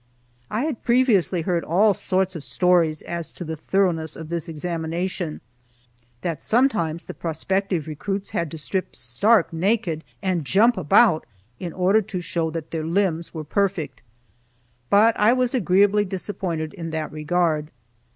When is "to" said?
3.33-3.43, 8.49-8.57, 12.01-12.19